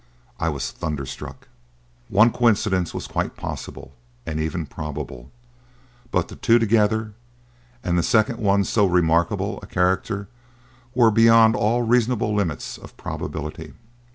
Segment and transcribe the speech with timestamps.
[0.39, 1.47] I was thunderstruck.
[2.09, 3.93] One coincidence was quite possible
[4.25, 5.29] and even probable;
[6.09, 7.13] but the two together,
[7.83, 10.27] and the second one of so remarkable a character,
[10.95, 13.75] were beyond all reasonable limits of probability.